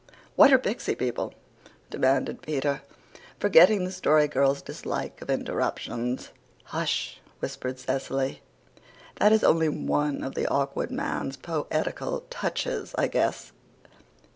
[0.35, 1.35] "What are pixy people?"
[1.91, 2.81] demanded Peter,
[3.39, 6.31] forgetting the Story Girl's dislike of interruptions.
[6.63, 8.41] "Hush," whispered Cecily.
[9.17, 13.51] "That is only one of the Awkward Man's poetical touches, I guess."